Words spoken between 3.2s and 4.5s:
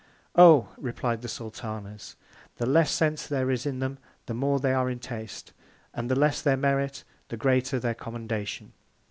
there is in them, the